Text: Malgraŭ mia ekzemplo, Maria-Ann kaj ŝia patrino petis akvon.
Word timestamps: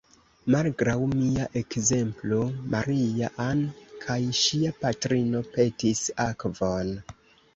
Malgraŭ 0.53 0.93
mia 1.09 1.43
ekzemplo, 1.59 2.39
Maria-Ann 2.75 3.61
kaj 4.07 4.17
ŝia 4.39 4.73
patrino 4.85 5.43
petis 5.53 6.03
akvon. 6.25 6.91